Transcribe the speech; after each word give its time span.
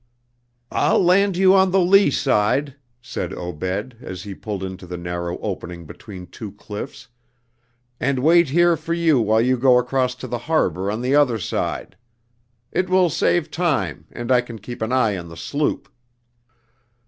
"I'll 0.71 1.03
land 1.03 1.37
you 1.37 1.53
on 1.53 1.69
the 1.69 1.79
lee 1.79 2.09
side," 2.09 2.75
said 3.03 3.35
Obed, 3.35 3.97
as 4.01 4.23
he 4.23 4.33
pulled 4.33 4.63
into 4.63 4.91
a 4.91 4.97
narrow 4.97 5.37
opening 5.41 5.85
between 5.85 6.25
two 6.25 6.53
cliffs, 6.53 7.07
"and 7.99 8.17
wait 8.17 8.49
here 8.49 8.75
for 8.75 8.95
you 8.95 9.21
while 9.21 9.41
you 9.41 9.57
go 9.59 9.77
across 9.77 10.15
to 10.15 10.27
the 10.27 10.39
harbor 10.49 10.89
on 10.89 11.03
the 11.03 11.13
other 11.13 11.37
side. 11.37 11.95
It 12.71 12.89
will 12.89 13.11
save 13.11 13.51
time, 13.51 14.07
and 14.11 14.31
I 14.31 14.41
can 14.41 14.57
keep 14.57 14.81
an 14.81 14.91
eye 14.91 15.15
on 15.17 15.29
the 15.29 15.37
sloop." 15.37 15.87